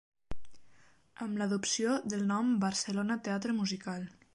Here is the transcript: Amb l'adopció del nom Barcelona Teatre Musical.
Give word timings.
Amb 1.27 1.39
l'adopció 1.43 2.01
del 2.15 2.27
nom 2.33 2.53
Barcelona 2.67 3.23
Teatre 3.29 3.61
Musical. 3.63 4.15